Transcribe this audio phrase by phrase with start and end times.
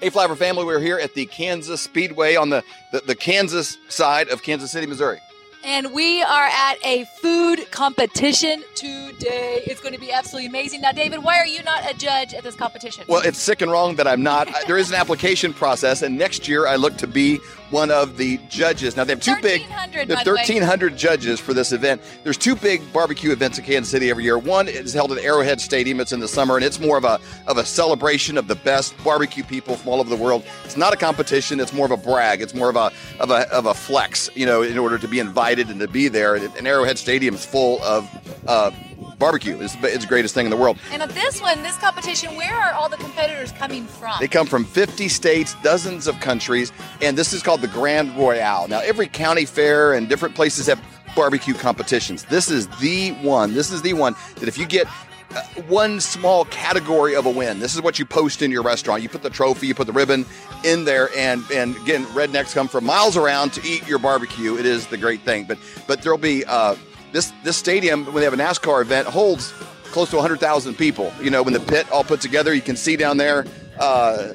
[0.00, 4.30] Hey, Flyover family, we're here at the Kansas Speedway on the, the, the Kansas side
[4.30, 5.20] of Kansas City, Missouri.
[5.62, 9.60] And we are at a food competition today.
[9.66, 10.80] It's going to be absolutely amazing.
[10.80, 13.04] Now, David, why are you not a judge at this competition?
[13.08, 14.48] Well, it's sick and wrong that I'm not.
[14.66, 17.38] there is an application process, and next year I look to be
[17.70, 18.96] one of the judges.
[18.96, 22.02] Now they have two big, 1,300, they have the 1,300 judges for this event.
[22.24, 24.38] There's two big barbecue events in Kansas City every year.
[24.38, 26.00] One is held at Arrowhead Stadium.
[26.00, 28.94] It's in the summer, and it's more of a of a celebration of the best
[29.04, 30.44] barbecue people from all over the world.
[30.64, 31.60] It's not a competition.
[31.60, 32.42] It's more of a brag.
[32.42, 34.30] It's more of a of a of a flex.
[34.34, 36.36] You know, in order to be invited and to be there.
[36.36, 38.08] And Arrowhead Stadium is full of.
[38.46, 38.70] Uh,
[39.20, 40.78] Barbecue It's, it's the greatest thing in the world.
[40.90, 44.14] And at this one, this competition, where are all the competitors coming from?
[44.18, 48.66] They come from 50 states, dozens of countries, and this is called the Grand Royale.
[48.66, 50.82] Now, every county fair and different places have
[51.14, 52.24] barbecue competitions.
[52.24, 53.52] This is the one.
[53.52, 54.86] This is the one that if you get
[55.34, 59.02] uh, one small category of a win, this is what you post in your restaurant.
[59.02, 60.24] You put the trophy, you put the ribbon
[60.64, 64.56] in there, and and again, rednecks come from miles around to eat your barbecue.
[64.56, 65.44] It is the great thing.
[65.44, 66.74] But but there'll be uh,
[67.12, 69.52] this this stadium when they have a NASCAR event holds
[69.84, 71.12] close to 100,000 people.
[71.20, 73.44] You know, when the pit all put together, you can see down there
[73.80, 74.34] uh,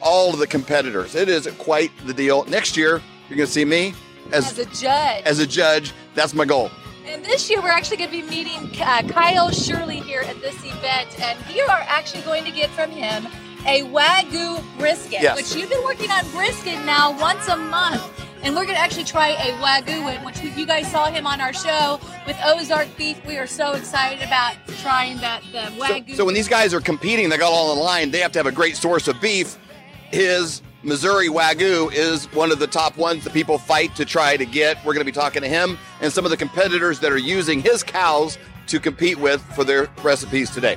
[0.00, 1.14] all of the competitors.
[1.14, 2.44] It is quite the deal.
[2.46, 3.92] Next year, you're going to see me
[4.32, 5.22] as As a judge.
[5.24, 5.92] as a judge.
[6.14, 6.70] That's my goal.
[7.06, 10.56] And this year, we're actually going to be meeting uh, Kyle Shirley here at this
[10.64, 13.26] event, and you are actually going to get from him
[13.66, 15.36] a Wagyu brisket, Yes.
[15.36, 18.02] which you've been working on brisket now once a month.
[18.44, 21.40] And we're going to actually try a Wagyu one, which you guys saw him on
[21.40, 23.24] our show with Ozark Beef.
[23.24, 26.14] We are so excited about trying that the Wagyu.
[26.14, 28.10] so when these guys are competing, they got all on the line.
[28.10, 29.58] They have to have a great source of beef.
[30.10, 34.44] His Missouri Wagyu is one of the top ones that people fight to try to
[34.44, 34.76] get.
[34.84, 37.62] We're going to be talking to him and some of the competitors that are using
[37.62, 40.76] his cows to compete with for their recipes today.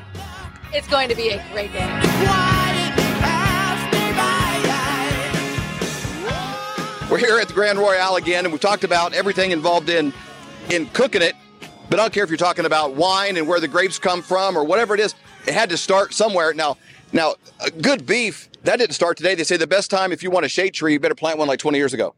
[0.73, 2.56] it's going to be a great day.
[7.09, 10.11] We're here at the Grand Royale again, and we talked about everything involved in
[10.69, 11.35] in cooking it.
[11.89, 14.57] But I don't care if you're talking about wine and where the grapes come from
[14.57, 15.15] or whatever it is.
[15.47, 16.53] It had to start somewhere.
[16.53, 16.75] Now,
[17.13, 17.35] now,
[17.81, 19.35] good beef that didn't start today.
[19.35, 21.47] They say the best time if you want a shade tree, you better plant one
[21.47, 22.13] like 20 years ago.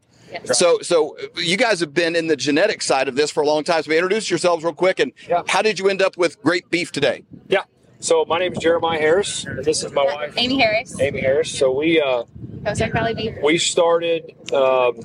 [0.46, 3.62] So, so you guys have been in the genetic side of this for a long
[3.62, 3.84] time.
[3.84, 5.42] So, introduce yourselves real quick, and Yeah.
[5.46, 7.22] how did you end up with great beef today?
[7.48, 7.62] Yeah.
[8.00, 11.56] So my name is Jeremiah Harris, and this is my wife, Amy Harris, Amy Harris.
[11.56, 12.24] So we uh,
[12.66, 13.34] Ozark Valley Beef.
[13.42, 15.00] we started um,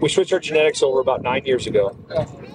[0.00, 1.96] we switched our genetics over about nine years ago,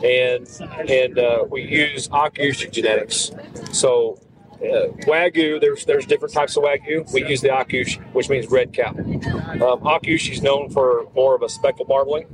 [0.04, 0.48] and
[0.88, 3.32] and uh, we use Akaushi genetics.
[3.72, 4.20] So
[4.58, 7.12] uh, Wagyu, there's there's different types of Wagyu.
[7.12, 8.90] We use the Akaushi, which means red cow.
[8.92, 12.28] Um, Akaushi is known for more of a speckled marbling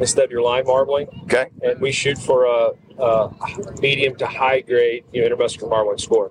[0.00, 1.08] instead of your line marbling.
[1.24, 1.46] Okay.
[1.62, 3.30] and we shoot for a, a
[3.80, 6.30] medium to high grade you know, intermuscular marbling score.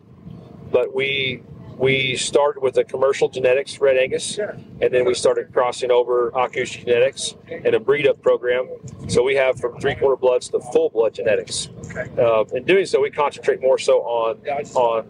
[0.71, 1.43] But we
[1.77, 6.83] we started with a commercial genetics red Angus, and then we started crossing over Akaushi
[6.85, 8.67] genetics and a breed up program.
[9.07, 11.69] So we have from three quarter bloods to full blood genetics.
[12.17, 14.39] Uh, in doing so, we concentrate more so on
[14.75, 15.05] on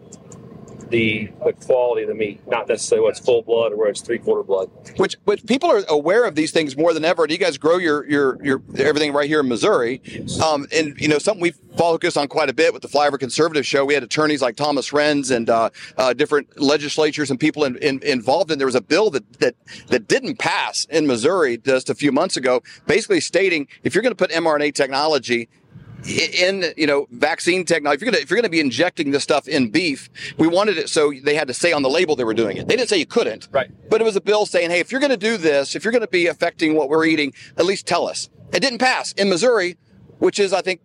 [0.89, 4.19] the the quality of the meat, not necessarily what's full blood or where it's three
[4.19, 4.69] quarter blood.
[4.97, 7.23] Which, which people are aware of these things more than ever.
[7.23, 10.01] And you guys grow your your your everything right here in Missouri,
[10.43, 13.65] um, and you know something we focus on quite a bit with the Flyover Conservative
[13.65, 13.85] Show.
[13.85, 18.01] We had attorneys like Thomas Renz and uh, uh, different legislatures and people in, in,
[18.03, 18.49] involved.
[18.51, 19.55] And there was a bill that that
[19.87, 24.15] that didn't pass in Missouri just a few months ago, basically stating if you're going
[24.15, 25.49] to put mRNA technology
[26.05, 29.47] in you know vaccine technology if you're gonna if you're gonna be injecting this stuff
[29.47, 32.33] in beef we wanted it so they had to say on the label they were
[32.33, 32.67] doing it.
[32.67, 33.47] They didn't say you couldn't.
[33.51, 33.69] Right.
[33.89, 36.07] but it was a bill saying hey if you're gonna do this if you're gonna
[36.07, 38.29] be affecting what we're eating at least tell us.
[38.53, 39.77] It didn't pass in missouri
[40.19, 40.81] which is i think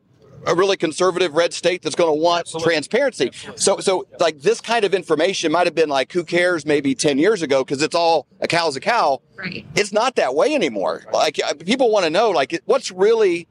[0.47, 3.31] a really conservative red state that's going to want transparency.
[3.57, 7.19] So so like this kind of information might have been like who cares maybe 10
[7.19, 9.23] years ago because it's all a cow's a cow.
[9.37, 9.67] Right.
[9.75, 11.05] it's not that way anymore.
[11.13, 13.49] Like uh, people want to know like what's really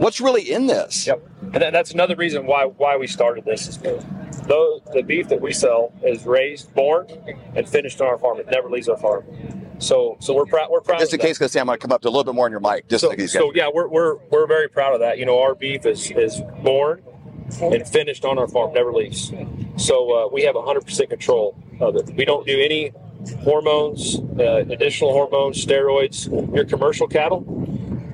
[0.00, 3.68] what's really in this Yep, and that's another reason why why we started this.
[3.68, 3.78] Is
[4.46, 7.06] though the beef that we sell is raised, born,
[7.54, 8.38] and finished on our farm.
[8.38, 9.24] It never leaves our farm.
[9.78, 10.70] So so we're proud.
[10.70, 10.98] We're proud.
[10.98, 12.50] Just of in case, because Sam, I come up to a little bit more in
[12.50, 12.88] your mic.
[12.88, 15.18] Just So, like so yeah, we're, we're we're very proud of that.
[15.18, 17.02] You know, our beef is is born
[17.60, 19.32] and finished on our farm, never leaves.
[19.76, 22.14] So uh, we have 100% control of it.
[22.14, 22.92] We don't do any
[23.42, 26.28] hormones, uh, additional hormones, steroids.
[26.54, 27.40] Your commercial cattle,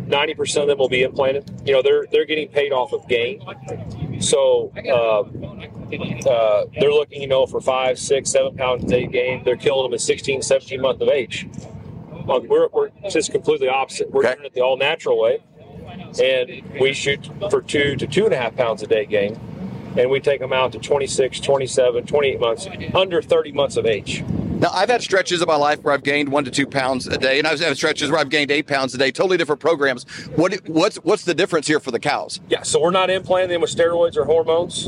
[0.07, 1.51] 90% of them will be implanted.
[1.65, 3.41] You know, they're they're getting paid off of gain.
[4.21, 5.61] So um,
[6.27, 9.45] uh, they're looking, you know, for five, six, seven pounds a day gain.
[9.45, 11.49] They're killing them at 16, 17 months of age.
[12.25, 14.11] Well, we're, we're just completely opposite.
[14.11, 14.35] We're Okay.
[14.35, 15.39] doing it the all natural way,
[16.21, 19.39] and we shoot for two to two and a half pounds a day gain,
[19.97, 24.25] and we take them out to 26, 27, 28 months, under 30 months of age.
[24.59, 27.19] Now, I've had stretches of my life where I've gained one to two pounds a
[27.19, 29.11] day, and I've had stretches where I've gained eight pounds a day.
[29.11, 30.05] Totally different programs.
[30.37, 32.41] What what's what's the difference here for the cows?
[32.49, 34.85] Yeah, so we're not implanting them with steroids or hormones.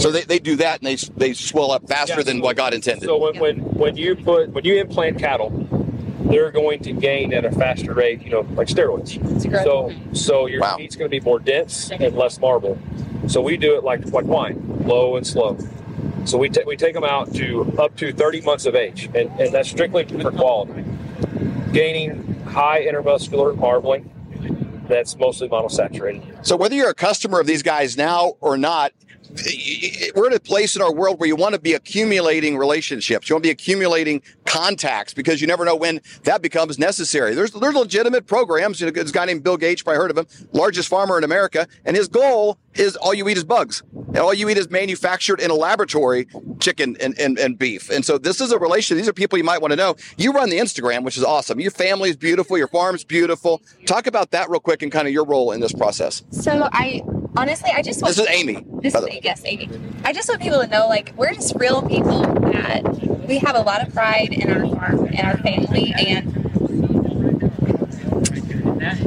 [0.00, 2.56] So they, they do that and they they swell up faster Yeah, than so- what
[2.56, 3.04] God intended.
[3.06, 5.50] So when, when when you put when you implant cattle,
[6.20, 9.18] they're going to gain at a faster rate, you know, like steroids.
[9.64, 10.76] So so your Wow.
[10.76, 12.78] meat's going to be more dense and less marble.
[13.26, 15.58] So we do it like like wine, low and slow.
[16.24, 19.30] So we, ta- we take them out to up to 30 months of age, and,
[19.40, 20.84] and that's strictly for quality.
[21.72, 24.10] Gaining high intermuscular marbling,
[24.88, 26.46] that's mostly monosaturated.
[26.46, 28.92] So whether you're a customer of these guys now or not,
[30.14, 33.28] we're in a place in our world where you want to be accumulating relationships.
[33.28, 37.34] You want to be accumulating contacts because you never know when that becomes necessary.
[37.34, 38.80] There's there's legitimate programs.
[38.80, 41.24] You know, there's a guy named Bill Gates, probably heard of him, largest farmer in
[41.24, 44.70] America, and his goal is all you eat is bugs, and all you eat is
[44.70, 46.26] manufactured in a laboratory
[46.60, 47.90] chicken and, and, and beef.
[47.90, 48.96] And so this is a relation.
[48.96, 49.96] These are people you might want to know.
[50.16, 51.60] You run the Instagram, which is awesome.
[51.60, 52.56] Your family is beautiful.
[52.56, 53.60] Your farm's beautiful.
[53.86, 56.22] Talk about that real quick and kind of your role in this process.
[56.30, 57.02] So I
[57.38, 58.64] honestly, I just want This is Amy.
[58.82, 59.70] This is yes, Amy.
[60.04, 62.82] I just want people to know, like, we're just real people that
[63.28, 66.34] we have a lot of pride in our farm and our family, and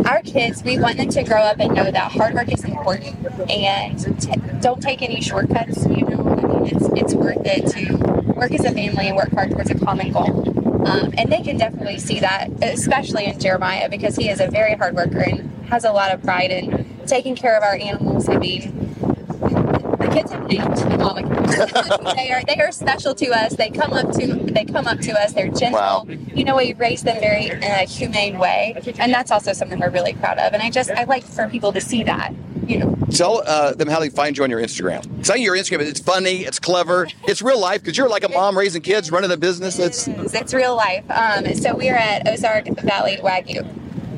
[0.08, 0.64] our kids.
[0.64, 3.16] We want them to grow up and know that hard work is important,
[3.50, 4.32] and t-
[4.62, 5.86] don't take any shortcuts.
[5.86, 7.96] You know, I mean, it's it's worth it to
[8.34, 10.88] work as a family and work hard towards a common goal.
[10.88, 14.76] Um, and they can definitely see that, especially in Jeremiah, because he is a very
[14.76, 18.30] hard worker and has a lot of pride in taking care of our animals.
[18.30, 20.82] I mean, the kids have names.
[21.02, 22.16] All the kids.
[22.16, 23.56] they are they are special to us.
[23.56, 25.34] They come up to they come up to us.
[25.34, 25.80] They're gentle.
[25.80, 26.06] Wow.
[26.08, 29.90] You know, we raise them very in a humane way, and that's also something we're
[29.90, 30.54] really proud of.
[30.54, 32.34] And I just I like for people to see that.
[32.68, 35.26] You know, Tell uh, them how they find you on your Instagram.
[35.26, 35.82] Tell your Instagram.
[35.82, 36.46] It's funny.
[36.46, 37.08] It's clever.
[37.28, 39.80] It's real life because you're like a mom raising kids, running a business.
[39.80, 41.04] It's it's, it's real life.
[41.10, 43.68] Um, so we are at Ozark Valley Wagyu.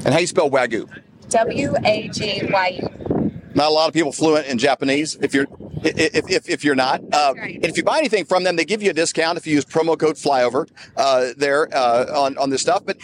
[0.05, 0.89] And how you spell wagyu.
[1.29, 3.31] W A G Y U.
[3.55, 5.15] Not a lot of people fluent in Japanese.
[5.21, 5.47] If you're
[5.85, 7.55] if, if, if you're not, uh, Right.
[7.55, 9.65] and if you buy anything from them, they give you a discount if you use
[9.65, 12.85] promo code Flyover uh, there uh, on on this stuff.
[12.85, 12.97] But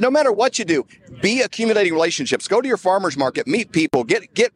[0.00, 0.86] no matter what you do,
[1.20, 2.48] be accumulating relationships.
[2.48, 4.52] Go to your farmers market, meet people, get get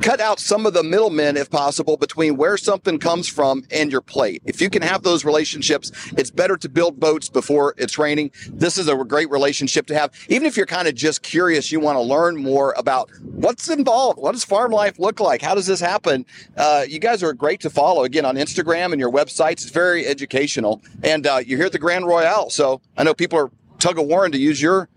[0.00, 4.00] cut out some of the middlemen if possible between where something comes from and your
[4.00, 4.42] plate.
[4.44, 8.30] If you can have those relationships, it's better to build boats before it's raining.
[8.48, 10.10] This is a great relationship to have.
[10.28, 14.18] Even if you're kind of just curious, you want to learn more about what's involved.
[14.18, 15.42] What does farm life look like?
[15.42, 16.24] How does this happen?
[16.56, 19.62] Uh, you guys are great to follow again on Instagram and your websites.
[19.62, 20.80] It's very educational.
[21.02, 22.48] And uh, you're here at the Grand Royale.
[22.48, 24.88] So I know people are tug of war to use your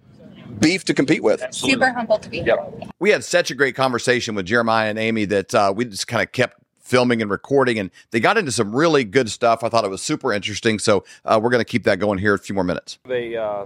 [0.59, 1.43] beef to compete with.
[1.51, 2.57] Super humbled to be here.
[2.79, 2.89] Yep.
[2.99, 6.23] We had such a great conversation with Jeremiah and Amy that uh, we just kind
[6.23, 9.63] of kept filming and recording, and they got into some really good stuff.
[9.63, 10.77] I thought it was super interesting.
[10.77, 12.99] So uh, we're going to keep that going here in a few more minutes.
[13.05, 13.65] They uh,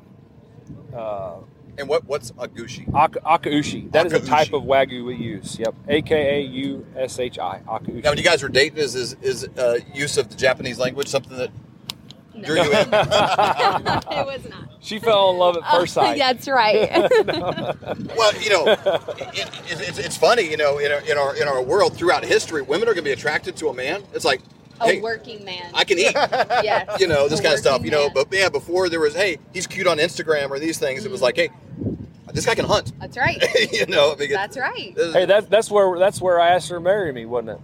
[0.96, 1.36] uh,
[1.80, 2.94] And what what's a gushi?
[2.94, 3.90] Aka- Akaushi.
[3.92, 5.58] That is a type of wagyu we use.
[5.58, 5.76] Yep.
[5.88, 7.62] A K A U S H I.
[7.68, 8.04] Akaushi.
[8.04, 11.08] Now, when you guys were dating, is is, is uh, use of the Japanese language
[11.08, 11.52] something that
[12.44, 12.70] drew you in?
[12.72, 14.70] it was not.
[14.82, 16.18] she fell in love at first sight.
[16.18, 16.90] That's right.
[18.18, 18.80] well, you know, it,
[19.34, 20.50] it, it's, it's funny.
[20.50, 23.10] You know, in our, in our in our world throughout history, women are going to
[23.10, 24.04] be attracted to a man.
[24.14, 24.42] It's like,
[24.82, 25.72] a hey, working man.
[25.74, 26.14] I can eat.
[26.16, 27.00] yes.
[27.00, 27.74] you know, this A kind of stuff.
[27.80, 28.14] working You know, man.
[28.14, 31.06] but yeah, before there was, hey, he's cute on Instagram or these things.
[31.06, 31.24] It was mm.
[31.24, 31.50] like, hey,
[32.34, 32.94] this guy can hunt.
[33.00, 33.42] That's right.
[33.72, 34.94] you know, I mean, it- That's right.
[34.96, 37.60] this- Hey, that's that's where that's where I asked her to marry me, wasn't it?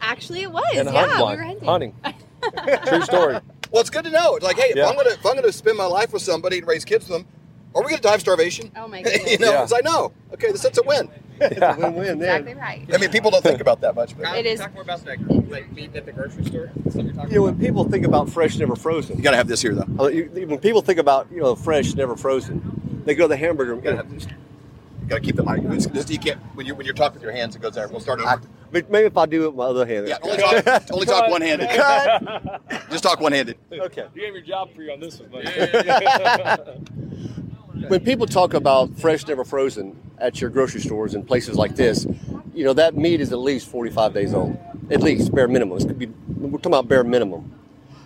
[0.00, 0.64] Actually, it was.
[0.74, 1.38] In a yeah, hunting we line.
[1.38, 1.94] were hunting.
[2.02, 2.78] hunting.
[2.86, 3.34] True story.
[3.70, 4.36] well, it's good to know.
[4.36, 6.66] It's like, hey, if I'm gonna if I'm gonna spend my life with somebody and
[6.66, 7.26] raise kids with them,
[7.74, 8.70] are we gonna die of starvation?
[8.76, 9.12] Oh my god.
[9.26, 9.62] you know, Yeah.
[9.62, 10.12] it's like no.
[10.34, 11.08] Okay, this it's a win.
[11.40, 11.76] Yeah.
[11.76, 12.38] Win-win there.
[12.38, 12.86] Exactly right.
[12.94, 14.60] I mean, people don't think about that much, but It is.
[14.60, 15.18] Talk more about that,
[15.50, 16.70] like meat at the grocery store.
[16.90, 19.16] Stuff you're talking You know, when people think about fresh, never frozen.
[19.16, 20.04] you gotta have this here though.
[20.04, 23.74] uh, When people think about you know fresh, never frozen, they go to the hamburger.
[23.74, 24.26] You gotta have this.
[24.26, 25.60] You gotta keep the mic.
[25.64, 27.88] It's, it's, you can't when you when you're talking with your hands, it goes there.
[27.88, 28.40] We'll start over.
[28.72, 30.08] But maybe if I do it with my other hand.
[30.08, 31.68] yeah, only talk, only talk one handed.
[31.70, 32.62] Cut.
[32.90, 33.56] Just talk one handed.
[33.70, 34.06] Okay.
[34.14, 35.46] You gave your job for you on this one, buddy.
[37.88, 42.06] When people talk about fresh, never frozen at your grocery stores and places like this,
[42.54, 44.56] you know that meat is at least 45 days old,
[44.90, 45.78] at least bare minimum.
[45.78, 47.52] It could be we're talking about bare minimum.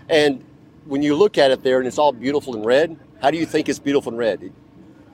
[0.08, 0.44] And
[0.86, 3.46] when you look at it there and it's all beautiful and red, how do you
[3.46, 4.52] think it's beautiful and red?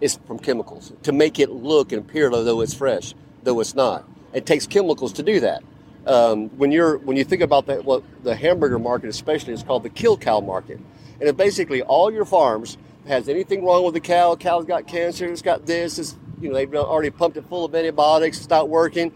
[0.00, 3.74] It's from chemicals to make it look and appear as though it's fresh, though it's
[3.74, 4.08] not.
[4.32, 5.62] It takes chemicals to do that.
[6.06, 9.82] Um, when you're when you think about that, what the hamburger market especially is called
[9.82, 10.78] the kill cow market,
[11.20, 14.34] and it basically all your farms has anything wrong with the cow.
[14.36, 15.26] Cow's got cancer.
[15.26, 15.98] It's got this.
[15.98, 18.38] It's, you know they've already pumped it full of antibiotics.
[18.38, 19.12] It's not working.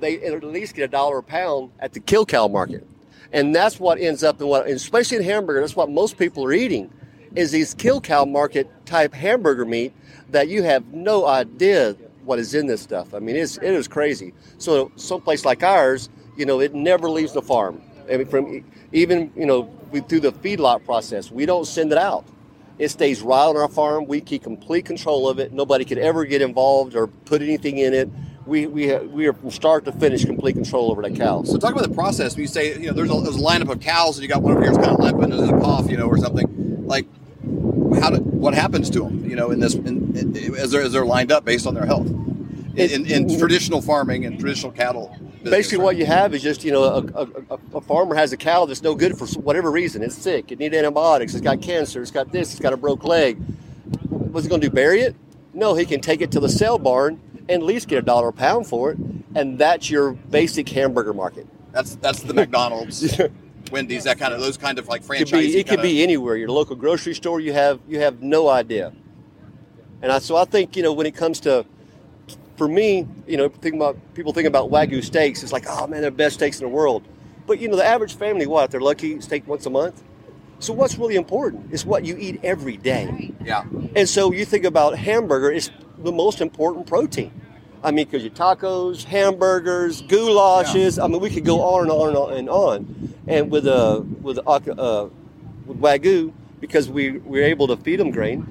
[0.00, 2.86] They at least get a dollar a pound at the kill cow market.
[3.32, 6.52] And that's what ends up in what, especially in hamburger, that's what most people are
[6.52, 6.90] eating,
[7.34, 9.94] is these kill cow market type hamburger meat
[10.30, 13.14] that you have no idea what is in this stuff.
[13.14, 14.34] I mean, it's, it is crazy.
[14.58, 17.80] So someplace like ours, you know, it never leaves the farm.
[18.10, 21.98] I mean, from even you know we, through the feedlot process, we don't send it
[21.98, 22.24] out.
[22.78, 24.06] It stays right on our farm.
[24.06, 25.52] We keep complete control of it.
[25.52, 28.08] Nobody could ever get involved or put anything in it.
[28.46, 31.44] We we we are from start to finish complete control over that cow.
[31.44, 32.34] So talk about the process.
[32.34, 34.42] When you say you know there's a, there's a lineup of cows and you got
[34.42, 36.86] one over here that's kind of limping and there's a cough, you know, or something.
[36.86, 37.06] Like,
[38.00, 39.28] how do, what happens to them?
[39.28, 41.86] You know, in this in, in, as they're as they're lined up based on their
[41.86, 42.08] health.
[42.74, 45.14] In, in, in traditional farming and traditional cattle.
[45.44, 48.64] Basically, what you have is just you know a, a, a, farmer has a cow
[48.64, 50.02] that's no good for whatever reason.
[50.02, 50.52] It's sick.
[50.52, 51.34] It needs antibiotics.
[51.34, 52.00] It's got cancer.
[52.02, 52.52] It's got this.
[52.52, 53.38] It's got a broke leg.
[54.08, 54.74] What's he going to do?
[54.74, 55.16] Bury it?
[55.54, 58.28] No, he can take it to the sale barn and at least get a dollar
[58.28, 58.98] a pound for it,
[59.34, 61.46] and that's your basic hamburger market.
[61.72, 63.18] That's that's the McDonald's,
[63.72, 65.30] Wendy's, that kind of those kind of like It franchise.
[65.30, 66.36] could be, it could be anywhere.
[66.36, 67.40] Your local grocery store.
[67.40, 68.92] You have you have no idea.
[70.02, 71.64] And I, so I think you know when it comes to,
[72.56, 75.42] for me, you know, think about people think about wagyu steaks.
[75.42, 77.02] It's like, oh man, they're the best steaks in the world.
[77.46, 80.02] But you know, the average family, what they're lucky steak once a month.
[80.58, 83.32] So what's really important is what you eat every day.
[83.44, 83.64] Yeah.
[83.96, 87.32] And so you think about hamburger is the most important protein.
[87.82, 90.98] I mean, because your tacos, hamburgers, goulashes.
[90.98, 91.04] Yeah.
[91.04, 93.14] I mean, we could go on and on and on and on.
[93.26, 95.08] And with uh, with uh,
[95.66, 98.46] with wagyu, because we we're able to feed them grain,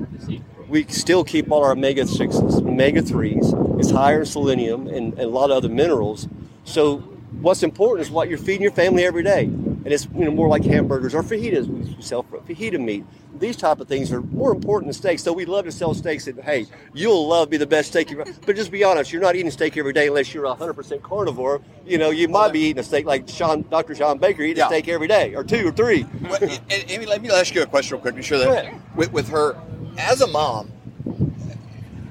[0.71, 3.53] we still keep all our omega sixes, omega threes.
[3.77, 6.27] It's higher in selenium and, and a lot of other minerals.
[6.63, 6.99] So
[7.41, 9.43] what's important is what you're feeding your family every day.
[9.43, 11.67] And it's you know more like hamburgers or fajitas.
[11.67, 13.03] We sell fajita meat.
[13.37, 15.23] These type of things are more important than steaks.
[15.23, 18.09] So we love to sell steaks that hey, you'll love be the best steak.
[18.11, 21.61] You've, but just be honest, you're not eating steak every day unless you're 100% carnivore.
[21.85, 23.95] You know, you might be eating a steak like Sean, Dr.
[23.95, 24.65] Sean Baker eating Yeah.
[24.65, 26.05] a steak every day or two or three.
[26.21, 28.15] Well, and- and Amy, let me ask you a question real quick.
[28.15, 29.57] Be sure that with, with her,
[29.97, 30.71] as a mom,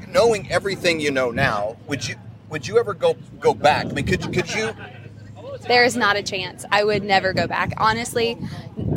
[0.09, 2.17] knowing everything you know now, would you
[2.49, 3.87] would you ever go go back?
[3.87, 4.75] I mean, could could you?
[5.67, 6.65] There is not a chance.
[6.71, 7.75] I would never go back.
[7.77, 8.39] Honestly,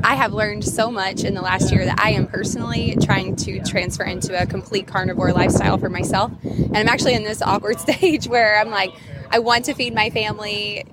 [0.04, 3.62] I have learned so much in the last year that I am personally trying to
[3.64, 6.32] transfer into a complete carnivore lifestyle for myself.
[6.44, 8.94] And I'm actually in this awkward stage where I'm like,
[9.30, 10.86] I want to feed my family,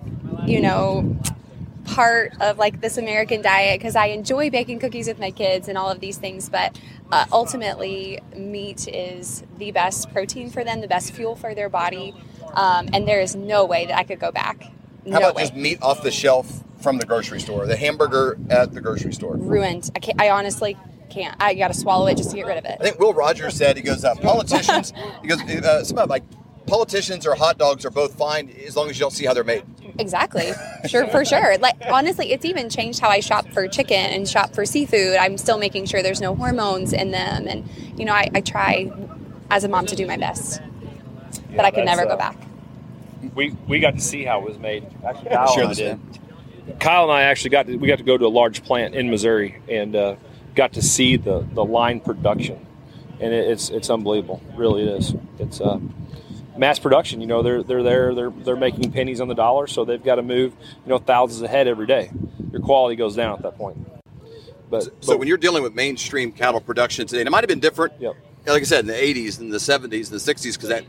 [0.44, 1.16] you know,
[1.84, 5.76] part of like this American diet because I enjoy baking cookies with my kids and
[5.76, 6.48] all of these things.
[6.48, 6.78] But
[7.12, 12.14] uh, ultimately, meat is the best protein for them, the best fuel for their body.
[12.54, 14.70] Um, and there is no way that I could go back.
[15.04, 15.42] No How about way.
[15.42, 19.36] just meat off the shelf from the grocery store, the hamburger at the grocery store?
[19.36, 19.90] ruined.
[19.94, 20.20] I can't.
[20.20, 20.76] I honestly
[21.10, 21.36] can't.
[21.40, 22.76] I got to swallow it just to get rid of it.
[22.80, 24.92] I think Will Rogers said he goes, uh, politicians.
[25.22, 26.22] he goes, uh, something like
[26.70, 29.44] politicians or hot dogs are both fine as long as you don't see how they're
[29.44, 29.64] made.
[29.98, 30.52] Exactly.
[30.86, 31.58] Sure, for sure.
[31.58, 35.16] Like honestly, it's even changed how I shop for chicken and shop for seafood.
[35.16, 38.90] I'm still making sure there's no hormones in them, and you know, I, I try
[39.50, 40.62] as a mom to do my best,
[41.54, 42.36] but I could never uh, go back.
[43.34, 44.86] we we got to see how it was made.
[45.06, 46.00] Actually, Kyle Share and I did.
[46.80, 49.10] Kyle and I actually got to, we got to go to a large plant in
[49.10, 50.16] Missouri and uh,
[50.54, 52.64] got to see the, the line production,
[53.20, 54.40] and it, it's it's unbelievable.
[54.56, 55.14] Really, it is.
[55.38, 55.78] It's uh,
[56.56, 57.20] mass production.
[57.20, 58.14] You know, they're they're there.
[58.14, 60.52] They're they're making pennies on the dollar, so they've got to move
[60.84, 62.10] you know thousands ahead every day.
[62.52, 63.78] Your quality goes down at that point.
[64.68, 67.48] But, So but when you're dealing with mainstream cattle production today, and it might have
[67.48, 68.14] been different, Yep.
[68.46, 70.84] like I said, in the 80s and the 70s and the 60s, because that,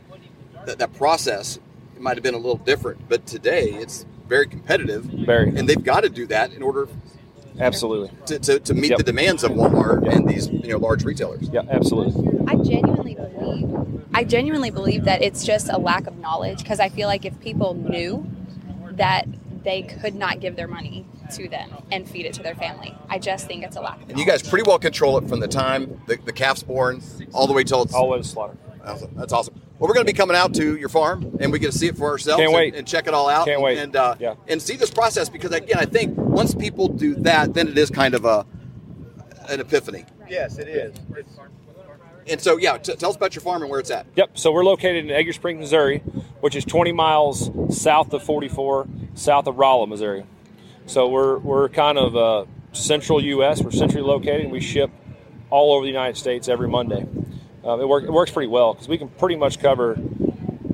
[0.67, 1.57] that that process
[1.95, 3.09] it might have been a little different.
[3.09, 5.49] But today, it's very competitive, Very.
[5.49, 6.87] and they've got to do that in order
[7.61, 8.97] absolutely, to, to, to meet Yep.
[8.99, 10.13] the demands of Walmart Yep.
[10.13, 11.49] and these you know large retailers.
[11.51, 12.27] yeah, absolutely.
[12.47, 14.01] I genuinely believe.
[14.13, 17.39] I genuinely believe that it's just a lack of knowledge because I feel like if
[17.39, 18.29] people knew
[18.91, 19.25] that
[19.63, 23.19] they could not give their money to them and feed it to their family, I
[23.19, 24.09] just think it's a lack of.
[24.09, 27.01] And you guys pretty well control it from the time the, the calf's born
[27.33, 28.57] all the way till it's All the slaughter.
[28.85, 29.11] Awesome.
[29.15, 29.53] That's awesome.
[29.79, 31.87] Well, we're going to be coming out to your farm, and we get to see
[31.87, 32.39] it for ourselves.
[32.39, 32.75] Can't and- wait.
[32.75, 33.45] And, check it all out.
[33.45, 33.77] Can't and, wait.
[33.77, 34.35] And uh, Yeah.
[34.47, 37.89] and see this process because again, I think once people do that, then it is
[37.89, 38.45] kind of a
[39.49, 40.05] an epiphany.
[40.29, 40.95] Yes, it is.
[42.27, 44.05] And so, yeah, t- tell us about your farm and where it's at.
[44.15, 44.37] Yep.
[44.37, 45.97] So we're located in Edgar Springs, Missouri,
[46.39, 50.25] which is 20 miles south of 44, south of Rolla, Missouri.
[50.85, 53.61] So we're we're kind of uh, central U.S.
[53.63, 54.41] We're centrally located.
[54.41, 54.91] and We ship
[55.49, 57.05] all over the United States every Monday.
[57.63, 59.97] Um, it, work, it works pretty well because we can pretty much cover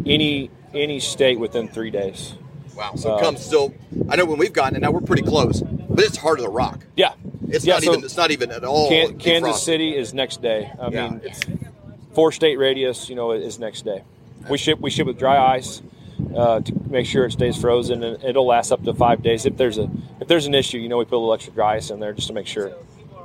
[0.05, 2.33] any any state within three days.
[2.75, 2.95] Wow.
[2.95, 3.73] So it comes still.
[4.09, 6.51] I know when we've gotten it now, we're pretty close, but it's heart of the
[6.51, 6.85] rock.
[6.95, 7.13] Yeah.
[7.49, 8.03] It's Yeah, not so even.
[8.05, 8.89] It's not even at all.
[8.89, 9.63] Can, Kansas.
[9.63, 10.71] City is next day.
[10.79, 11.41] I Yeah, mean, it's-
[12.13, 14.03] four state radius, you know, is next day.
[14.49, 15.81] We ship we ship with dry ice
[16.35, 19.45] uh, to make sure it stays frozen, and it'll last up to five days.
[19.45, 21.53] If there's a if if there's an issue, you know, we put a little extra
[21.53, 22.71] dry ice in there just to make sure.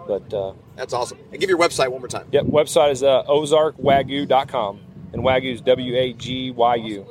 [0.06, 1.18] But uh, That's awesome.
[1.30, 2.26] And give your website one more time.
[2.32, 4.80] yep, website is uh, ozarkwagyu.com,
[5.12, 7.06] and wagyu is W A G Y U.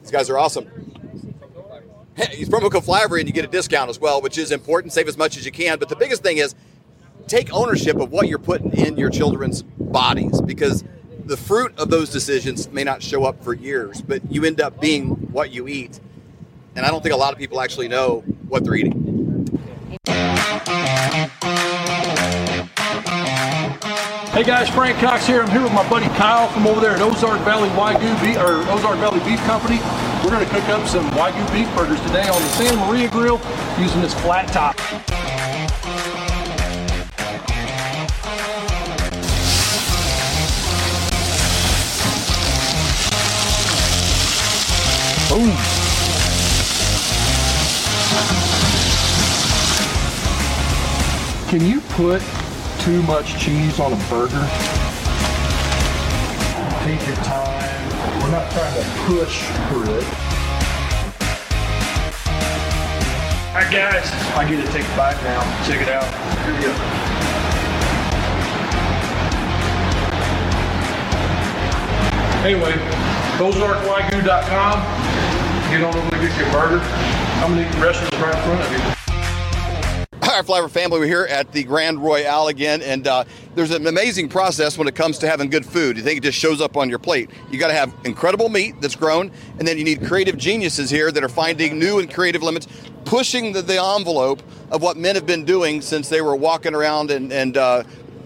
[0.00, 0.68] These guys are awesome.
[2.14, 4.92] Hey, use promo code Flyover and you get a discount as well, which is important.
[4.92, 5.78] Save as much as you can.
[5.78, 6.54] But the biggest thing is
[7.26, 10.84] take ownership of what you're putting in your children's bodies because
[11.24, 14.78] the fruit of those decisions may not show up for years, but you end up
[14.80, 16.00] being what you eat.
[16.74, 19.08] And I don't think a lot of people actually know what they're eating.
[24.32, 25.42] Hey guys, Frank Cox here.
[25.42, 28.66] I'm here with my buddy Kyle from over there at Ozark Valley Wagyu Beef or
[28.72, 29.76] Ozark Valley Beef Company.
[30.24, 33.42] We're going to cook up some Wagyu beef burgers today on the Santa Maria grill
[33.78, 34.74] using this flat top.
[45.28, 45.52] Boom.
[51.50, 52.22] Can you put
[52.82, 54.42] too much cheese on a burger?
[56.82, 57.88] Take your time.
[58.18, 60.04] We're not trying to push through it.
[63.46, 64.10] All right, guys.
[64.34, 65.42] I get to take a bite now.
[65.64, 66.02] Check it out.
[66.42, 66.72] Here we go.
[72.42, 72.72] Anyway,
[73.38, 74.76] ozarkwagyu.com.
[75.70, 76.80] Get on over there, get your burger.
[76.82, 78.91] I'm gonna eat the rest of this right in front of you.
[80.32, 83.24] Right, Flyover family, we're here at the Grand Royale again, and uh,
[83.54, 85.98] there's an amazing process when it comes to having good food.
[85.98, 87.28] You think it just shows up on your plate.
[87.50, 91.12] You got to have incredible meat that's grown, and then you need creative geniuses here
[91.12, 92.66] that are finding new and creative limits,
[93.04, 97.10] pushing the, the envelope of what men have been doing since they were walking around
[97.10, 97.82] and, and uh,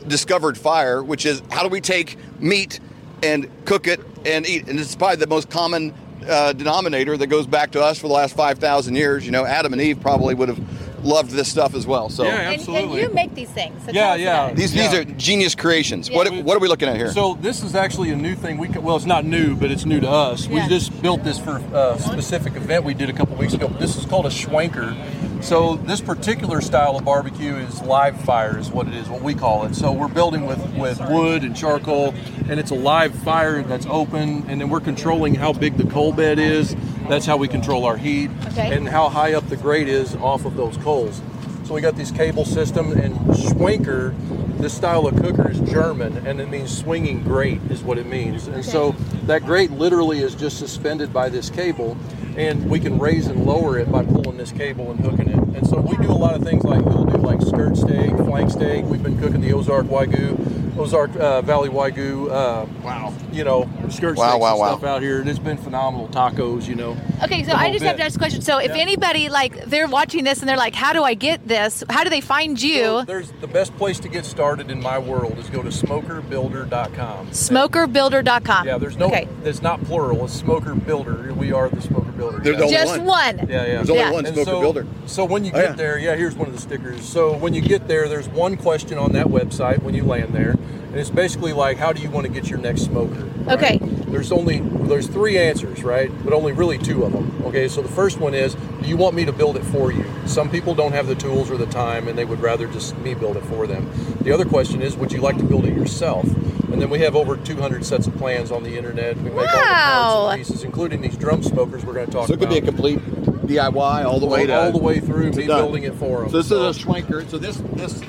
[0.06, 2.78] discovered fire, which is how do we take meat
[3.24, 4.68] and cook it and eat?
[4.68, 5.92] And it's probably the most common
[6.28, 9.26] uh, denominator that goes back to us for the last 5,000 years.
[9.26, 10.60] You know, Adam and Eve probably would have
[11.04, 12.08] loved this stuff as well.
[12.08, 12.24] So.
[12.24, 13.82] Yeah, And, and you make these things.
[13.84, 14.52] So Yeah, tell us yeah.
[14.54, 16.08] These these are genius creations.
[16.08, 16.16] Yeah.
[16.16, 17.10] What what are we looking at here?
[17.12, 18.58] So this is actually a new thing.
[18.58, 20.46] We co- well, it's not new, but it's new to us.
[20.46, 20.62] Yeah.
[20.62, 23.68] We just built this for a specific event we did a couple weeks ago.
[23.68, 24.96] This is called a schwenker.
[25.42, 29.34] So this particular style of barbecue is live fire, is what it is, what we
[29.34, 29.74] call it.
[29.74, 32.14] So we're building with with wood and charcoal,
[32.48, 36.12] and it's a live fire that's open, and then we're controlling how big the coal
[36.12, 36.74] bed is.
[37.08, 38.74] That's how we control our heat Okay.
[38.74, 41.22] and how high up the grate is off of those coals.
[41.64, 44.14] So we got these cable system and schwenker.
[44.58, 48.46] This style of cooker is German, and it means swinging grate is what it means.
[48.46, 48.92] And so
[49.24, 51.96] that grate literally is just suspended by this cable,
[52.36, 55.56] and we can raise and lower it by pulling this cable and hooking it.
[55.56, 58.50] And so we do a lot of things like we'll do like skirt steak, flank
[58.50, 58.84] steak.
[58.86, 62.30] We've been cooking the Ozark Wagyu, Ozark uh, Valley Wagyu.
[62.30, 64.72] Uh, wow, you know, skirt Wow, wow, wow.
[64.76, 65.20] stuff out here.
[65.20, 66.08] and It's been phenomenal.
[66.08, 66.96] Tacos, you know.
[67.24, 68.42] Okay, so I whole just have to ask a question.
[68.42, 68.82] So if Yeah.
[68.82, 71.82] anybody like they're watching this and they're like, "How do I get this?
[71.88, 74.98] How do they find So you?" there's the best place to get started in my
[74.98, 77.28] world is go to smokerbuilder.com.
[77.30, 78.66] Smokerbuilder.com.
[78.66, 79.06] Yeah, there's no.
[79.06, 80.24] Okay, It's not plural.
[80.24, 81.32] It's smoker builder.
[81.34, 82.38] We are the smoker builder.
[82.38, 82.60] They're yeah.
[82.60, 83.06] only just one.
[83.06, 83.38] one.
[83.38, 83.64] Yeah, yeah.
[83.76, 84.10] There's only Yeah.
[84.12, 84.86] one And smoker so, builder.
[85.06, 85.76] So when you Oh, get yeah.
[85.76, 87.02] there, yeah, here's one of the stickers.
[87.02, 90.56] So when you get there, there's one question on that website when you land there,
[90.90, 93.24] and it's basically like, how do you want to get your next smoker?
[93.24, 93.56] right?
[93.62, 93.78] Okay.
[93.78, 96.10] There's only there's three answers, right?
[96.24, 97.42] But only really two of them.
[97.44, 97.68] Okay.
[97.68, 100.04] So the first one is, do you want me to build it for you?
[100.26, 103.14] Some people don't have the tools or the time, and they would rather just me
[103.14, 103.90] build it for them.
[104.22, 106.24] The other question is, would you like to build it yourself?
[106.72, 109.16] And then we have over 200 sets of plans on the internet.
[109.18, 110.26] We make all the Wow.
[110.26, 112.54] parts and pieces, including these drum smokers we're going to talk So it could about
[112.62, 112.98] be a complete
[113.46, 115.60] DIY all the way all, to all the way through me done.
[115.60, 116.30] building it for them.
[116.30, 117.28] So this is a schwenker.
[117.30, 118.02] So this this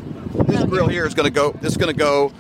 [0.48, 1.52] this grill here is going to go.
[1.62, 2.32] This is going to go.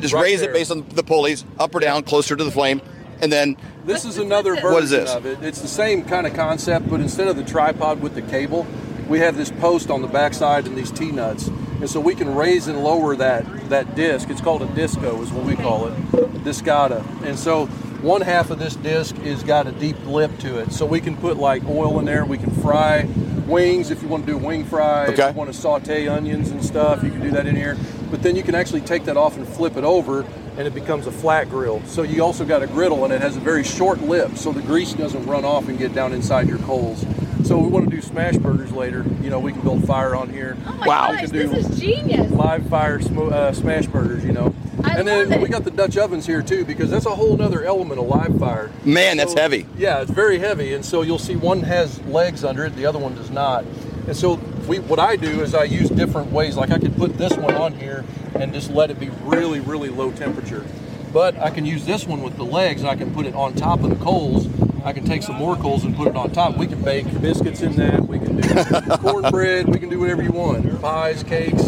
[0.00, 0.50] Just Right raise there.
[0.50, 2.80] it based on the pulleys, up or down, closer to the flame,
[3.20, 5.14] and then this is another version What is this?
[5.14, 5.38] of it.
[5.42, 8.66] It's the same kind of concept, but instead of the tripod with the cable,
[9.08, 12.34] we have this post on the backside and these T nuts, and so we can
[12.34, 14.30] raise and lower that that disc.
[14.30, 17.04] It's called a disco, is what we call it, a discada.
[17.24, 17.66] And so
[18.02, 21.16] one half of this disc is got a deep lip to it, so we can
[21.16, 22.24] put like oil in there.
[22.24, 23.02] We can fry
[23.46, 25.04] wings if you want to do wing fry.
[25.06, 25.28] If Okay.
[25.30, 27.76] you want to saute onions and stuff, you can do that in here.
[28.10, 30.22] But then you can actually take that off and flip it over,
[30.56, 31.80] and it becomes a flat grill.
[31.86, 34.62] So you also got a griddle, and it has a very short lip, so the
[34.62, 37.04] grease doesn't run off and get down inside your coals.
[37.44, 39.04] So we want to do smash burgers later.
[39.22, 40.56] You know, we can build fire on here.
[40.66, 41.12] Oh my Wow.
[41.12, 42.30] gosh, this is genius.
[42.32, 44.24] live fire smo- uh, smash burgers.
[44.24, 45.40] You know, I and then it.
[45.40, 48.38] we got the Dutch ovens here too, because that's a whole other element of live
[48.38, 48.70] fire.
[48.84, 49.66] Man, that's heavy.
[49.78, 52.98] Yeah, it's very heavy, and so you'll see one has legs under it, the other
[52.98, 53.64] one does not.
[54.06, 56.56] And so we, what I do is I use different ways.
[56.56, 59.88] Like I could put this one on here and just let it be really, really
[59.88, 60.64] low temperature.
[61.12, 62.84] But I can use this one with the legs.
[62.84, 64.46] I can put it on top of the coals.
[64.84, 66.56] I can take some more coals and put it on top.
[66.56, 68.06] We can bake biscuits in that.
[68.06, 69.68] We can do cornbread.
[69.68, 70.80] We can do whatever you want.
[70.80, 71.64] Pies, cakes,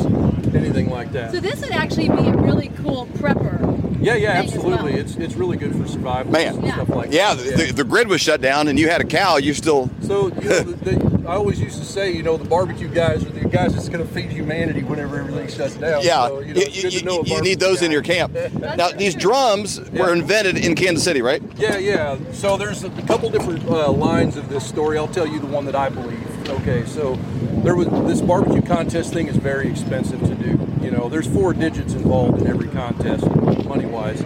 [0.55, 1.33] anything like that.
[1.33, 3.73] So this would actually be a really cool prepper.
[4.01, 4.93] Yeah, yeah, absolutely.
[4.93, 5.01] well.
[5.01, 6.33] It's it's really good for survival.
[6.33, 6.57] Man.
[6.57, 9.37] and stuff like Yeah, the, the grid was shut down, and you had a cow.
[9.37, 12.45] You still So you know, the, the, I always used to say, you know, the
[12.49, 16.03] barbecue guys are the guys that's going to feed humanity whenever everything shuts down.
[16.03, 18.37] Yeah, so, you, know, you, it's good to you- you need those in your camp.
[18.77, 21.43] Now, these drums were invented in Kansas City, right?
[21.57, 22.17] Yeah, yeah.
[22.33, 24.99] So there's a couple different uh, lines of this story.
[24.99, 26.49] I'll tell you the one that I believe.
[26.51, 27.15] Okay, so
[27.63, 30.59] there was this barbecue contest thing is very expensive to do.
[30.85, 33.25] You know, there's four digits involved in every contest,
[33.67, 34.23] money wise.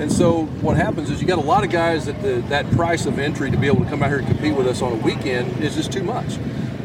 [0.00, 3.04] And so what happens is you got a lot of guys that the that price
[3.04, 4.96] of entry to be able to come out here and compete with us on a
[4.96, 6.36] weekend is just too much.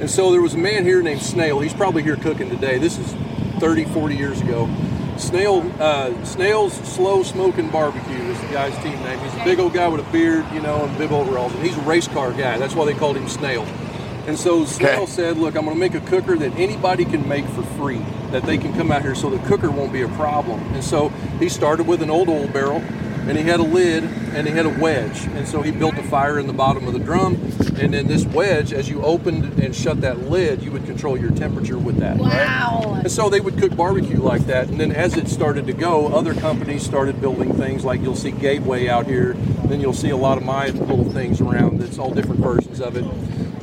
[0.02, 1.60] And so there was a man here named Snail.
[1.62, 2.78] He's probably here cooking today.
[2.78, 3.14] This is
[3.62, 4.70] 30, 40 years ago.
[5.18, 9.18] Snail, uh, Snail's Slow Smoking Barbecue is the guy's team name.
[9.20, 11.54] He's a big old guy with a beard, you know, and bib overalls.
[11.54, 12.58] And he's a race car guy.
[12.58, 13.66] That's why they called him Snail.
[14.28, 15.06] And so Snail Okay.
[15.06, 18.02] said, "Look, I'm going to make a cooker that anybody can make for free.
[18.32, 21.10] That they can come out here, so the cooker won't be a problem." And so
[21.40, 22.82] he started with an old oil barrel,
[23.28, 25.24] and he had a lid, and he had a wedge.
[25.36, 27.36] And so he built a fire in the bottom of the drum,
[27.80, 31.32] and then this wedge, as you opened and shut that lid, you would control your
[31.32, 32.18] temperature with that.
[32.20, 32.46] right?
[32.46, 32.94] Wow.
[33.02, 34.68] And so they would cook barbecue like that.
[34.70, 38.32] And then as it started to go, other companies started building things like you'll see
[38.32, 39.34] Gateway out here.
[39.66, 42.96] Then you'll see a lot of my little things around that's all different versions of
[42.98, 43.06] it.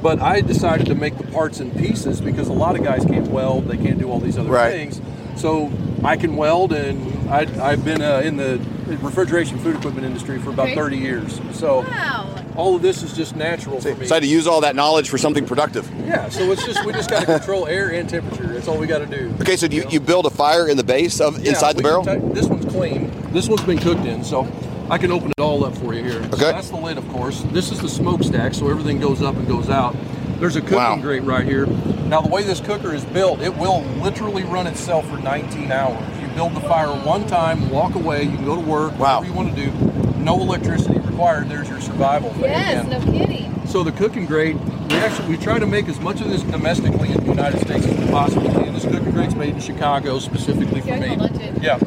[0.03, 3.29] But I decided to make the parts in pieces because a lot of guys can't
[3.29, 4.72] weld, they can't do all these other Right.
[4.72, 5.01] things.
[5.37, 5.70] So
[6.04, 8.58] I can weld, and I, I've been uh, in the
[9.00, 10.74] refrigeration food equipment industry for about Okay.
[10.74, 11.40] 30 years.
[11.52, 12.34] So Wow.
[12.56, 14.06] all of this is just natural for me.
[14.06, 15.88] So I had to use all that knowledge for something productive.
[16.04, 18.48] Yeah, so it's just we just got to control air and temperature.
[18.48, 19.32] That's all we got to do.
[19.40, 21.82] Okay, so do you, you build a fire in the base of Yeah, inside the
[21.82, 22.04] barrel?
[22.04, 23.10] ta- this one's clean.
[23.32, 24.46] This one's been cooked in, so
[24.90, 26.22] I can open it all up for you here.
[26.24, 26.50] So Okay.
[26.50, 27.42] that's the lid, of course.
[27.52, 29.94] This is the smokestack, so everything goes up and goes out.
[30.42, 30.96] There's a cooking Wow.
[30.96, 31.66] grate right here.
[32.09, 36.02] Now, the way this cooker is built, it will literally run itself for 19 hours.
[36.20, 39.20] You build the fire one time, walk away, you can go to work, Wow.
[39.20, 39.70] whatever you want to do.
[40.18, 41.48] No electricity required.
[41.48, 42.90] There's your survival Yes, again.
[43.07, 43.52] no kidding.
[43.66, 44.57] So the cooking grate,
[44.90, 47.87] we actually we try to make as much of this domestically in the United States
[47.87, 48.74] as we possibly can.
[48.74, 51.18] This cooking grate's made in Chicago specifically for me.
[51.61, 51.78] Yeah.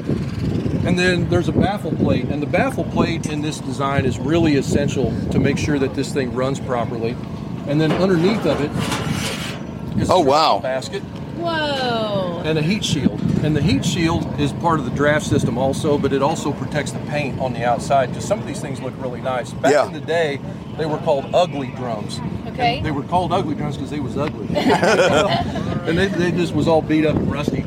[0.86, 4.56] And then there's a baffle plate, and the baffle plate in this design is really
[4.56, 7.18] essential to make sure that this thing runs properly.
[7.67, 8.71] And then underneath of it
[10.01, 10.60] is a Oh, wow.
[10.60, 11.01] basket
[11.38, 12.41] Whoa.
[12.45, 13.19] and a heat shield.
[13.43, 16.91] And the heat shield is part of the draft system also, but it also protects
[16.91, 19.51] the paint on the outside because some of these things look really nice.
[19.51, 19.88] Back Yeah.
[19.88, 20.39] in the day,
[20.78, 22.19] they were called ugly drums.
[22.47, 22.78] Okay.
[22.78, 24.47] And they were called ugly drums because they was ugly.
[24.56, 27.65] and they, they just was all beat up and rusty.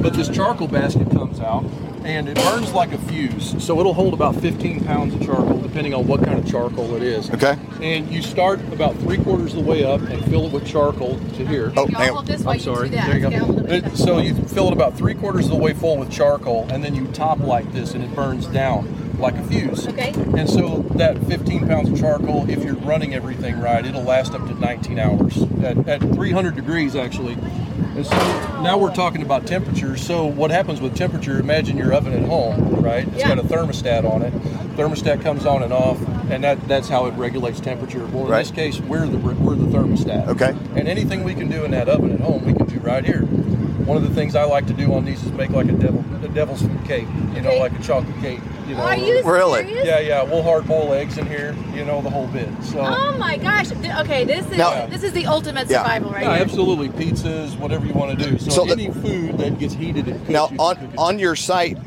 [0.00, 1.64] But this charcoal basket comes out
[2.06, 3.62] and it burns like a fuse.
[3.62, 7.02] So it'll hold about 15 pounds of charcoal depending on what kind of charcoal it
[7.02, 7.28] is.
[7.30, 7.58] Okay.
[7.82, 11.18] And you start about three quarters of the way up and fill it with charcoal
[11.18, 11.72] to here.
[11.76, 12.24] Oh, hang on.
[12.24, 12.88] this while I'm sorry.
[12.90, 12.96] do.
[12.96, 13.74] There you Okay, I'll hold go.
[13.74, 13.84] it.
[13.86, 16.82] It- so you fill it about three quarters of the way full with charcoal, and
[16.84, 19.86] then you top light this, and it burns down like a fuse.
[19.88, 20.12] Okay.
[20.36, 24.46] And so that 15 pounds of charcoal, if you're running everything right, it'll last up
[24.48, 27.34] to 19 hours at, at 300 degrees actually.
[27.34, 28.16] And so
[28.62, 29.96] now we're talking about temperature.
[29.96, 31.38] So what happens with temperature?
[31.38, 33.06] Imagine your oven at home, right?
[33.08, 33.34] It's Yeah.
[33.34, 34.32] got a thermostat on it.
[34.76, 35.98] Thermostat comes on and off,
[36.30, 38.04] and that, that's how it regulates temperature.
[38.12, 38.38] Well, in Right.
[38.40, 40.28] this case, we're the we're the thermostat.
[40.28, 40.54] Okay.
[40.74, 43.20] And anything we can do in that oven at home, we can do right here.
[43.22, 46.04] One of the things I like to do on these is make like a devil,
[46.22, 47.06] a devil's food cake.
[47.34, 47.60] You know, Okay.
[47.60, 48.40] like a chocolate cake.
[48.66, 48.82] You know.
[48.82, 49.64] Are you Really?
[49.66, 49.86] serious?
[49.86, 50.22] Yeah, yeah.
[50.22, 51.54] We'll hard boil eggs in here.
[51.74, 52.48] You know, the whole bit.
[52.62, 52.80] So.
[52.80, 53.70] Oh my gosh.
[53.72, 55.82] Okay, this is Now- this is the ultimate Yeah.
[55.82, 56.42] survival right yeah, here.
[56.44, 56.88] absolutely.
[56.88, 58.38] Pizzas, whatever you want to do.
[58.38, 60.30] So, So the- any food that gets heated and cooked.
[60.30, 60.98] Now, you on cook it.
[60.98, 61.78] on your site,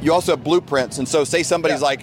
[0.00, 1.86] you also have blueprints, and so say somebody's Yeah.
[1.86, 2.00] like,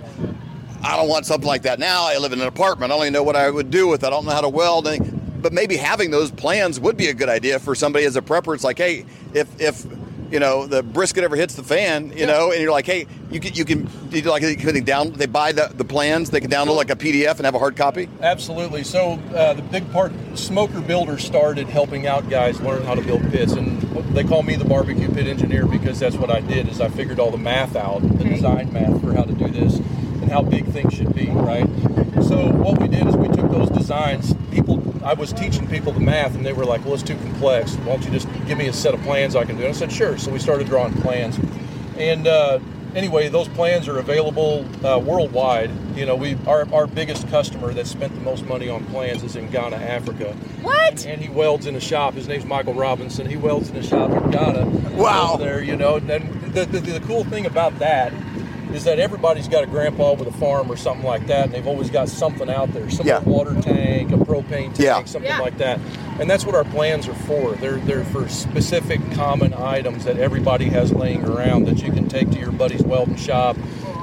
[0.83, 2.05] I don't want something like that now.
[2.07, 2.91] I live in an apartment.
[2.91, 4.07] I don't even know what I would do with it.
[4.07, 4.87] I don't know how to weld.
[4.87, 8.21] anything." But maybe having those plans would be a good idea for somebody as a
[8.21, 8.53] prepper.
[8.53, 9.85] It's like, hey, if if
[10.31, 12.25] you know the brisket ever hits the fan, you Yeah.
[12.27, 15.11] know, and you're like, hey, you can you can you do like can they down
[15.13, 17.75] they buy the, the plans, they can download like a PDF and have a hard
[17.75, 18.07] copy.
[18.21, 18.83] Absolutely.
[18.83, 23.21] So uh, the big part, Smoker Builder started helping out guys learn how to build
[23.31, 23.81] pits, and
[24.15, 26.67] they call me the barbecue pit engineer because that's what I did.
[26.69, 28.29] Is I figured all the math out, the Okay.
[28.35, 31.67] design math for how to do this, and how big things should be, right?
[32.23, 34.35] So what we did is we took those designs.
[34.51, 37.75] People, I was teaching people the math, and they were like, "Well, it's too complex.
[37.75, 39.77] Why don't you just give me a set of plans I can do?" And I
[39.77, 41.39] said, "Sure." So we started drawing plans,
[41.97, 42.27] and.
[42.27, 42.59] Uh,
[42.95, 45.69] Anyway, those plans are available uh, worldwide.
[45.95, 49.35] You know, we our, our biggest customer that spent the most money on plans is
[49.35, 50.33] in Ghana, Africa.
[50.63, 51.05] What?
[51.05, 52.15] And he welds in a shop.
[52.15, 53.27] His name's Michael Robinson.
[53.27, 54.65] He welds in a shop in Ghana.
[54.95, 55.37] Wow.
[55.37, 55.97] There, you know.
[55.97, 58.11] And the, the, the cool thing about that
[58.73, 61.67] is that everybody's got a grandpa with a farm or something like that, and they've
[61.67, 63.19] always got something out there, some Yeah.
[63.21, 65.03] water tank, a propane tank, Yeah.
[65.05, 65.39] something Yeah.
[65.39, 65.79] like that.
[66.19, 67.53] And that's what our plans are for.
[67.53, 72.29] They're they're for specific common items that everybody has laying around that you can take
[72.31, 73.57] to your buddy's welding shop.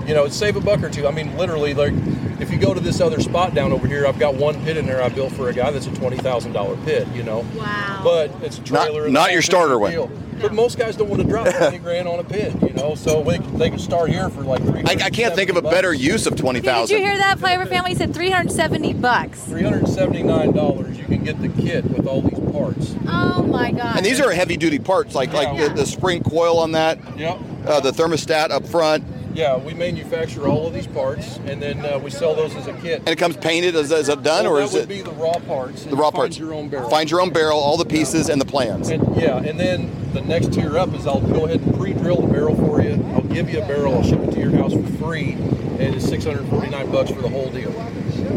[0.07, 1.07] You know, save a buck or two.
[1.07, 1.92] I mean, literally, like
[2.40, 4.87] if you go to this other spot down over here, I've got one pit in
[4.87, 7.07] there I built for a guy that's a twenty thousand dollar pit.
[7.14, 8.00] You know, Wow.
[8.05, 9.05] but it's a trailer.
[9.05, 9.92] and not your starter one.
[10.38, 10.49] Deal.
[10.49, 12.94] But most guys don't want to drop twenty grand on a pit, you know.
[12.94, 14.81] So they, they can start here for like three.
[14.87, 17.68] I, I can't think of a better use of twenty Did you hear that, Flyover
[17.68, 17.90] Family?
[17.90, 19.42] He said 370 bucks.
[19.42, 20.96] Three hundred seventy nine dollars.
[20.99, 22.94] You can get the kit with all these parts.
[23.09, 23.96] Oh my God.
[23.96, 25.68] And these are heavy duty parts, like like Yeah.
[25.68, 27.38] the, the spring coil on that, Yep.
[27.66, 29.05] uh, the thermostat up front,
[29.37, 32.72] Yeah, we manufacture all of these parts, and then uh, we sell those as a
[32.72, 33.01] kit.
[33.01, 33.75] and it comes painted.
[33.75, 35.85] Is, is it done, Well, or that is would it be the raw parts?
[35.85, 36.38] the raw find parts?
[36.38, 36.88] Your own barrel.
[36.88, 38.88] Find your own barrel, all the pieces, and the plans.
[38.88, 42.33] And yeah, and then the next tier up is I'll go ahead and pre-drill the
[42.33, 42.94] barrel for you.
[43.12, 43.94] I'll give you a barrel.
[43.94, 47.51] I'll ship it to your house for free, and it's 649 bucks for the whole
[47.51, 47.75] deal.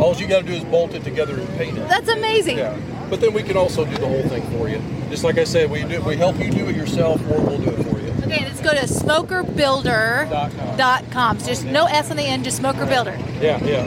[0.02, 1.88] All you got to do is bolt it together and paint it.
[1.88, 2.58] That's amazing.
[2.58, 2.78] Yeah,
[3.10, 4.82] but then we can also do the whole thing for you.
[5.10, 7.70] Just like I said, we do we help you do it yourself, or we'll do
[7.70, 7.88] it for you.
[8.32, 11.39] Okay, let's go to smokerbuilder.com.
[11.39, 13.18] So just no S on the end, just smoker builder.
[13.42, 13.84] Yeah, yeah,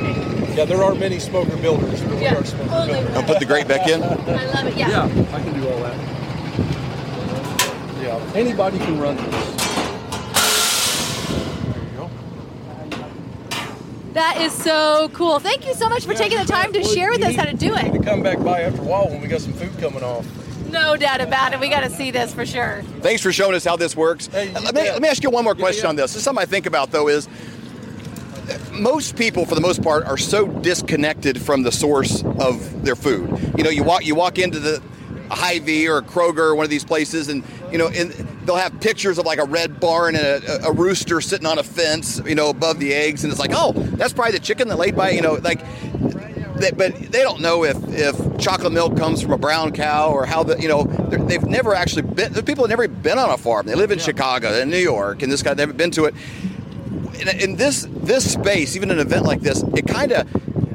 [0.54, 0.64] yeah.
[0.64, 3.16] There are many smoker builders, but we Yeah, are smoker only builders.
[3.16, 4.02] I'll put the grate back in.
[4.02, 4.06] I
[4.52, 4.74] love it.
[4.76, 4.88] Yeah.
[4.88, 5.94] Yeah, I can do all that.
[8.02, 9.54] Yeah, anybody can run this.
[11.62, 12.10] There you go.
[14.14, 15.38] That is so cool.
[15.38, 16.80] Thank you so much for Yeah, taking the time to.
[16.80, 17.92] Well, share with us need- how to do you need it.
[17.92, 20.26] to come back by after a while when we got some food coming off.
[20.72, 21.60] No doubt about it.
[21.60, 22.82] We got to see this for sure.
[23.00, 24.26] Thanks for showing us how this works.
[24.28, 25.90] Hey, let, me, let me ask you one more question yeah.
[25.90, 26.12] on this.
[26.12, 27.28] This is something I think about though is
[28.72, 33.54] most people for the most part are so disconnected from the source of their food.
[33.56, 34.82] You know, you walk you walk into the
[35.30, 38.10] Hy-Vee or Kroger or one of these places and you know and
[38.44, 41.62] they'll have pictures of like a red barn and a, a rooster sitting on a
[41.62, 44.76] fence, you know, above the eggs and it's like, "Oh, that's probably the chicken that
[44.76, 45.60] laid by, you know, like
[46.62, 50.24] they, but they don't know if, if chocolate milk comes from a brown cow or
[50.24, 52.32] how the you know they've never actually been.
[52.32, 53.66] The people have never been on a farm.
[53.66, 56.14] They live in Chicago and New York, and this guy never been to it.
[57.20, 60.26] In, in this this space, even an event like this, it kind of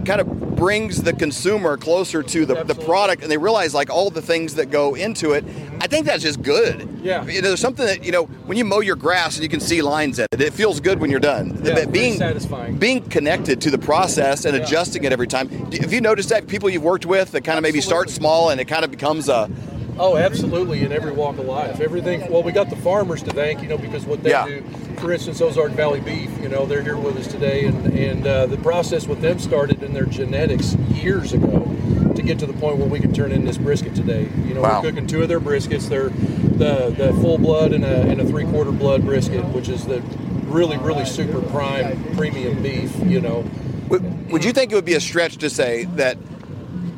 [0.05, 4.09] kind of brings the consumer closer to the, the product, and they realize like all
[4.09, 5.45] the things that go into it.
[5.79, 6.89] I think that's just good.
[7.01, 7.23] Yeah.
[7.25, 9.59] you know, there's something that you know when you mow your grass and you can
[9.59, 10.41] see lines in it.
[10.41, 11.61] It feels good when you're done.
[11.63, 12.77] Yeah, But being satisfying.
[12.77, 14.63] being connected to the process and Yeah.
[14.63, 15.47] adjusting it every time.
[15.71, 18.59] Have you noticed that people you've worked with that kind of maybe start small and
[18.59, 19.49] it kind of becomes a
[19.99, 21.79] Oh, absolutely, in every walk of life.
[21.79, 22.29] Everything.
[22.31, 24.45] Well, we got the farmers to thank, you know, because what they Yeah.
[24.45, 24.63] do.
[24.97, 28.45] For instance, Ozark Valley Beef, you know, they're here with us today, and and uh,
[28.47, 31.67] the process with them started in their genetics years ago
[32.15, 34.27] to get to the point where we can turn in this brisket today.
[34.47, 34.81] You know, Wow.
[34.81, 35.87] we're cooking two of their briskets.
[35.89, 39.85] They're the the full blood and a and a three quarter blood brisket, which is
[39.85, 40.01] the
[40.47, 42.95] really really super prime premium beef.
[43.05, 43.43] You know.
[43.89, 46.17] Would, would you think it would be a stretch to say that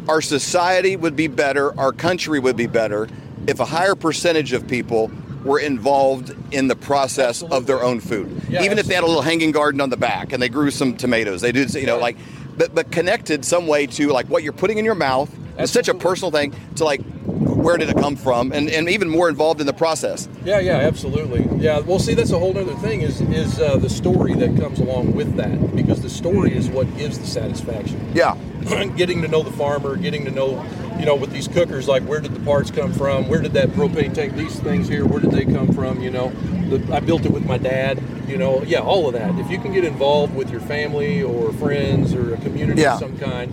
[0.09, 3.07] our society would be better, our country would be better,
[3.45, 5.11] if a higher percentage of people
[5.45, 8.41] were involved in the process of their own food?
[8.49, 10.71] Yeah, Even if they had a little hanging garden on the back and they grew
[10.71, 12.17] some tomatoes, they did, you know, like,
[12.57, 15.33] but, but connected some way to like what you're putting in your mouth.
[15.59, 18.51] It's such a personal thing to like, where did it come from?
[18.51, 20.27] And, and even more involved in the process.
[20.43, 21.47] Yeah, yeah, absolutely.
[21.63, 24.79] Yeah, well, see, that's a whole other thing is is uh, the story that comes
[24.79, 28.11] along with that because the story is what gives the satisfaction.
[28.15, 28.35] Yeah.
[28.97, 30.63] getting to know the farmer, getting to know,
[30.99, 33.27] you know, with these cookers, like where did the parts come from?
[33.29, 34.35] Where did that propane tank?
[34.35, 36.01] These things here, where did they come from?
[36.01, 36.29] You know,
[36.69, 38.01] the, I built it with my dad.
[38.27, 39.37] You know, yeah, all of that.
[39.39, 42.93] If you can get involved with your family or friends or a community Yeah.
[42.95, 43.51] of some kind,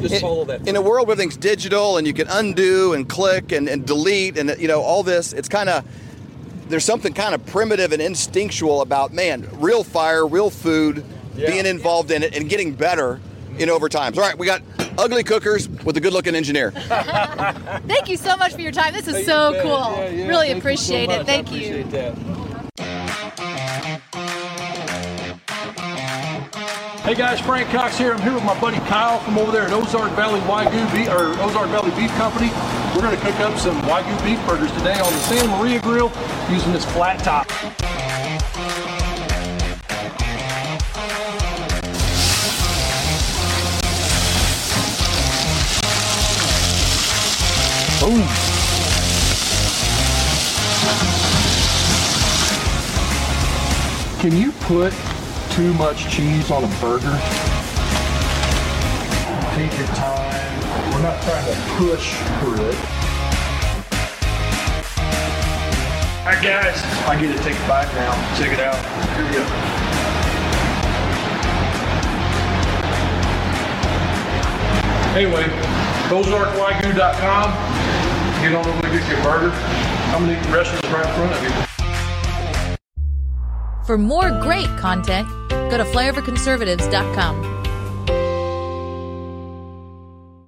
[0.00, 0.66] just follow that.
[0.66, 4.36] in a world where everything's digital and you can undo and click and, and delete
[4.36, 5.84] and you know all this it's kind of
[6.68, 11.04] there's something kind of primitive and instinctual about man real fire real food
[11.36, 11.50] Yeah.
[11.50, 13.20] being involved in it and getting better
[13.58, 14.62] in over time all right we got
[14.98, 16.70] ugly cookers with a good looking engineer
[17.86, 18.92] Thank you so much for your time.
[18.92, 19.70] This is Hey, so you cool.
[19.96, 21.16] Yeah, yeah, really thank you so appreciate much.
[21.16, 21.20] it.
[21.20, 21.84] I Thank you.
[21.84, 23.22] that.
[27.04, 28.12] Hey guys, Frank Cox here.
[28.12, 31.30] I'm here with my buddy Kyle from over there at Ozark Valley Wagyu Beef or
[31.42, 32.48] Ozark Valley Beef Company.
[32.94, 36.12] We're going to cook up some Wagyu beef burgers today on the Santa Maria grill
[36.50, 37.46] using this flat top.
[48.02, 48.18] Boom.
[54.18, 54.92] Can you put
[55.52, 57.16] too much cheese on a burger?
[59.54, 60.90] Take your time.
[60.90, 62.78] We're not trying to push through it.
[66.18, 66.82] All right, guys.
[67.06, 68.14] I get to take a bite now.
[68.36, 68.74] Check it out.
[69.14, 69.44] Here we go.
[75.14, 75.44] Anyway,
[76.08, 77.81] OzarkWagyu.com.
[78.42, 79.52] Get on over and get your burger.
[79.52, 82.76] I'm gonna eat the rest of this right in front of you.
[83.86, 87.51] For more great content, go to flyoverconservatives.com.